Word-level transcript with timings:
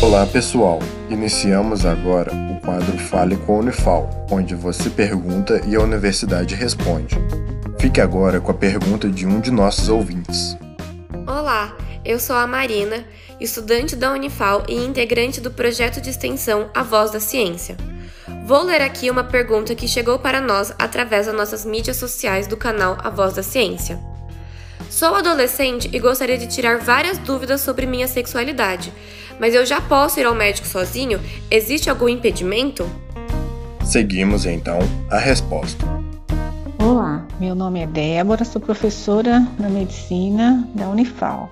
Olá 0.00 0.24
pessoal, 0.24 0.78
iniciamos 1.10 1.84
agora 1.84 2.32
o 2.32 2.60
quadro 2.60 2.96
Fale 2.96 3.36
com 3.36 3.56
a 3.56 3.58
Unifal, 3.58 4.08
onde 4.30 4.54
você 4.54 4.88
pergunta 4.88 5.60
e 5.66 5.74
a 5.74 5.80
universidade 5.80 6.54
responde. 6.54 7.16
Fique 7.80 8.00
agora 8.00 8.40
com 8.40 8.52
a 8.52 8.54
pergunta 8.54 9.08
de 9.08 9.26
um 9.26 9.40
de 9.40 9.50
nossos 9.50 9.88
ouvintes. 9.88 10.56
Olá, 11.26 11.76
eu 12.04 12.20
sou 12.20 12.36
a 12.36 12.46
Marina, 12.46 13.04
estudante 13.40 13.96
da 13.96 14.12
Unifal 14.12 14.62
e 14.68 14.76
integrante 14.76 15.40
do 15.40 15.50
projeto 15.50 16.00
de 16.00 16.10
extensão 16.10 16.70
A 16.72 16.84
Voz 16.84 17.10
da 17.10 17.18
Ciência. 17.18 17.76
Vou 18.46 18.62
ler 18.62 18.80
aqui 18.80 19.10
uma 19.10 19.24
pergunta 19.24 19.74
que 19.74 19.88
chegou 19.88 20.20
para 20.20 20.40
nós 20.40 20.72
através 20.78 21.26
das 21.26 21.34
nossas 21.34 21.64
mídias 21.64 21.96
sociais 21.96 22.46
do 22.46 22.56
canal 22.56 22.96
A 23.00 23.10
Voz 23.10 23.34
da 23.34 23.42
Ciência. 23.42 23.98
Sou 24.90 25.14
adolescente 25.14 25.88
e 25.92 25.98
gostaria 25.98 26.38
de 26.38 26.46
tirar 26.46 26.78
várias 26.78 27.18
dúvidas 27.18 27.60
sobre 27.60 27.86
minha 27.86 28.08
sexualidade, 28.08 28.92
mas 29.38 29.54
eu 29.54 29.64
já 29.64 29.80
posso 29.80 30.18
ir 30.18 30.26
ao 30.26 30.34
médico 30.34 30.66
sozinho? 30.66 31.20
Existe 31.50 31.88
algum 31.88 32.08
impedimento? 32.08 32.88
Seguimos 33.84 34.44
então 34.44 34.78
a 35.10 35.18
resposta. 35.18 35.84
Olá, 36.78 37.26
meu 37.38 37.54
nome 37.54 37.80
é 37.80 37.86
Débora, 37.86 38.44
sou 38.44 38.60
professora 38.60 39.46
da 39.58 39.68
medicina 39.68 40.66
da 40.74 40.88
Unifal. 40.88 41.50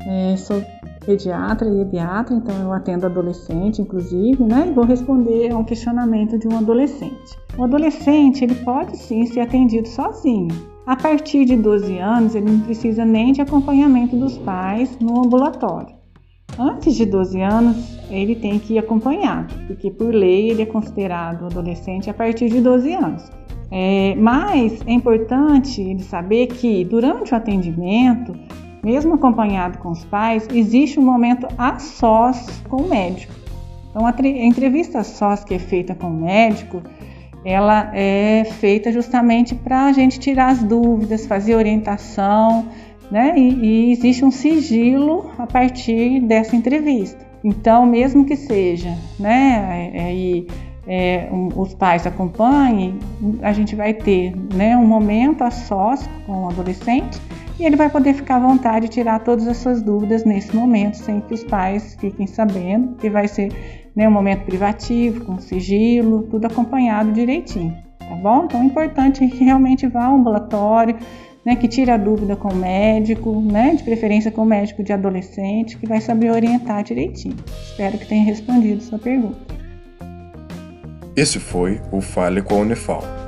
É, 0.00 0.36
sou 0.36 0.64
pediatra 1.04 1.68
e 1.68 1.84
pediatra, 1.84 2.34
então 2.34 2.54
eu 2.62 2.72
atendo 2.72 3.06
adolescente, 3.06 3.80
inclusive, 3.80 4.42
né? 4.44 4.66
E 4.68 4.72
vou 4.72 4.84
responder 4.84 5.50
a 5.50 5.56
um 5.56 5.64
questionamento 5.64 6.38
de 6.38 6.46
um 6.46 6.58
adolescente. 6.58 7.38
O 7.56 7.64
adolescente 7.64 8.44
ele 8.44 8.54
pode 8.56 8.96
sim 8.96 9.26
ser 9.26 9.40
atendido 9.40 9.88
sozinho, 9.88 10.48
a 10.88 10.96
partir 10.96 11.44
de 11.44 11.54
12 11.54 11.98
anos, 11.98 12.34
ele 12.34 12.50
não 12.50 12.60
precisa 12.60 13.04
nem 13.04 13.30
de 13.30 13.42
acompanhamento 13.42 14.16
dos 14.16 14.38
pais 14.38 14.98
no 14.98 15.18
ambulatório. 15.18 15.94
Antes 16.58 16.94
de 16.94 17.04
12 17.04 17.42
anos, 17.42 17.98
ele 18.10 18.34
tem 18.34 18.58
que 18.58 18.72
ir 18.72 18.78
acompanhado, 18.78 19.54
porque 19.66 19.90
por 19.90 20.14
lei 20.14 20.48
ele 20.48 20.62
é 20.62 20.66
considerado 20.66 21.44
adolescente 21.44 22.08
a 22.08 22.14
partir 22.14 22.48
de 22.48 22.62
12 22.62 22.94
anos. 22.94 23.30
É, 23.70 24.14
mas 24.14 24.80
é 24.86 24.92
importante 24.92 25.82
ele 25.82 26.02
saber 26.02 26.46
que 26.46 26.86
durante 26.86 27.34
o 27.34 27.36
atendimento, 27.36 28.34
mesmo 28.82 29.12
acompanhado 29.12 29.76
com 29.80 29.90
os 29.90 30.06
pais, 30.06 30.48
existe 30.50 30.98
um 30.98 31.04
momento 31.04 31.46
a 31.58 31.78
sós 31.78 32.62
com 32.66 32.78
o 32.78 32.88
médico. 32.88 33.34
Então, 33.90 34.06
a, 34.06 34.14
entrevista 34.26 35.00
a 35.00 35.04
sós 35.04 35.44
que 35.44 35.52
é 35.52 35.58
feita 35.58 35.94
com 35.94 36.06
o 36.06 36.20
médico, 36.20 36.82
ela 37.44 37.90
é 37.94 38.44
feita 38.44 38.92
justamente 38.92 39.54
para 39.54 39.86
a 39.86 39.92
gente 39.92 40.18
tirar 40.18 40.48
as 40.48 40.62
dúvidas, 40.62 41.26
fazer 41.26 41.54
orientação, 41.54 42.68
né? 43.10 43.34
E, 43.36 43.88
e, 43.88 43.92
existe 43.92 44.24
um 44.24 44.30
sigilo 44.30 45.30
a 45.38 45.46
partir 45.46 46.20
dessa 46.20 46.54
entrevista. 46.56 47.26
Então, 47.42 47.86
mesmo 47.86 48.24
que 48.24 48.36
seja, 48.36 48.96
né? 49.18 49.90
É, 49.94 50.44
é, 50.86 51.28
um, 51.30 51.48
os 51.54 51.74
pais 51.74 52.06
acompanhem, 52.06 52.98
a 53.42 53.52
gente 53.52 53.76
vai 53.76 53.94
ter, 53.94 54.34
né? 54.54 54.76
Um 54.76 54.86
momento 54.86 55.42
a 55.42 55.50
sós 55.50 56.08
com 56.26 56.44
o 56.44 56.48
adolescente 56.48 57.20
e 57.58 57.64
ele 57.64 57.76
vai 57.76 57.90
poder 57.90 58.14
ficar 58.14 58.36
à 58.36 58.40
vontade 58.40 58.86
e 58.86 58.88
tirar 58.88 59.18
todas 59.20 59.48
as 59.48 59.56
suas 59.56 59.82
dúvidas 59.82 60.24
nesse 60.24 60.54
momento, 60.54 60.96
sem 60.96 61.20
que 61.20 61.34
os 61.34 61.42
pais 61.42 61.96
fiquem 61.98 62.26
sabendo, 62.26 62.94
que 62.96 63.10
vai 63.10 63.26
ser 63.26 63.50
né, 63.96 64.08
um 64.08 64.12
momento 64.12 64.44
privativo, 64.44 65.24
com 65.24 65.38
sigilo, 65.38 66.22
tudo 66.30 66.46
acompanhado 66.46 67.12
direitinho, 67.12 67.76
tá 67.98 68.14
bom? 68.14 68.44
Então 68.44 68.62
é 68.62 68.64
importante 68.64 69.26
que 69.26 69.44
realmente 69.44 69.86
vá 69.88 70.04
ao 70.04 70.16
ambulatório, 70.16 70.96
né, 71.44 71.56
que 71.56 71.66
tire 71.66 71.90
a 71.90 71.96
dúvida 71.96 72.36
com 72.36 72.48
o 72.48 72.54
médico, 72.54 73.40
né, 73.40 73.74
de 73.74 73.82
preferência 73.82 74.30
com 74.30 74.42
o 74.42 74.46
médico 74.46 74.84
de 74.84 74.92
adolescente, 74.92 75.76
que 75.76 75.86
vai 75.86 76.00
saber 76.00 76.30
orientar 76.30 76.84
direitinho. 76.84 77.36
Espero 77.70 77.98
que 77.98 78.06
tenha 78.06 78.24
respondido 78.24 78.82
sua 78.82 78.98
pergunta. 78.98 79.38
Esse 81.16 81.40
foi 81.40 81.80
o 81.90 82.00
Fale 82.00 82.40
com 82.40 82.54
a 82.54 82.58
Unifal. 82.58 83.27